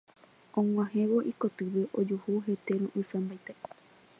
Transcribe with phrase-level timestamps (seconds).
[0.61, 3.53] Og̃uahẽvo ikotýpe ojuhu hete ro'ysãmbaite.